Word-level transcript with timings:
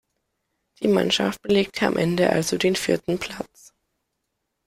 Die 0.81 0.87
Mannschaft 0.87 1.43
belegte 1.43 1.85
am 1.85 1.95
Ende 1.95 2.31
also 2.31 2.57
den 2.57 2.75
vierten 2.75 3.19
Platz. 3.19 3.71